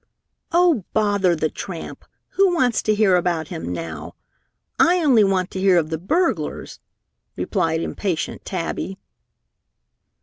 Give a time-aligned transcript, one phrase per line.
[0.51, 2.05] "Oh, bother the tramp!
[2.29, 4.15] Who wants to hear about him now?
[4.79, 6.79] I only want to hear of the burglars,"
[7.35, 8.97] replied impatient Tabby.